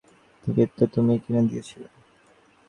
Ticket 0.43 0.69
তো 0.77 0.83
তুমিই 0.93 1.19
কিনে 1.23 1.41
দিয়েছিলে। 1.49 1.87